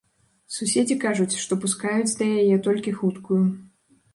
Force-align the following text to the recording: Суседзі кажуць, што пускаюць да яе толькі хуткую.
Суседзі 0.55 0.95
кажуць, 1.03 1.35
што 1.43 1.53
пускаюць 1.65 2.17
да 2.23 2.31
яе 2.41 2.57
толькі 2.69 2.95
хуткую. 3.03 3.43